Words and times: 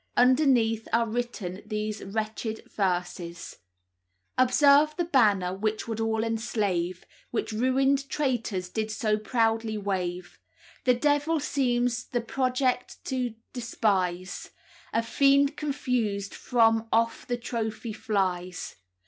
Underneath 0.17 0.87
are 0.91 1.07
written 1.07 1.61
these 1.63 2.03
wretched 2.03 2.67
verses: 2.71 3.57
"Observe 4.35 4.95
the 4.95 5.05
banner 5.05 5.53
which 5.55 5.87
would 5.87 5.99
all 5.99 6.23
enslave, 6.23 7.05
Which 7.29 7.51
ruined 7.51 8.09
traytors 8.09 8.67
did 8.69 8.89
so 8.89 9.19
proudly 9.19 9.77
wave. 9.77 10.39
The 10.85 10.95
devil 10.95 11.39
seems 11.39 12.03
the 12.05 12.19
project 12.21 13.05
to 13.09 13.35
despise; 13.53 14.49
A 14.91 15.03
fiend 15.03 15.55
confused 15.55 16.33
from 16.33 16.87
off 16.91 17.27
the 17.27 17.37
trophy 17.37 17.93
flies. 17.93 18.77